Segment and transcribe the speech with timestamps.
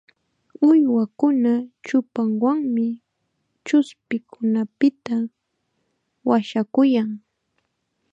[0.69, 1.51] Uywakuna
[1.85, 2.87] chupanwanmi
[3.65, 5.15] chuspikunapita
[6.27, 7.09] washakuyan.